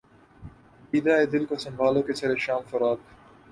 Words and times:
دیدہ 0.89 1.13
و 1.19 1.25
دل 1.33 1.43
کو 1.49 1.55
سنبھالو 1.63 2.01
کہ 2.07 2.13
سر 2.19 2.29
شام 2.45 2.61
فراق 2.69 2.99